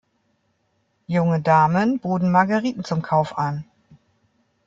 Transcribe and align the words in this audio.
Junge 1.05 1.41
Damen 1.41 1.99
boten 1.99 2.31
Margeriten 2.31 2.83
zum 2.83 3.03
Kauf 3.03 3.37
an. 3.37 3.65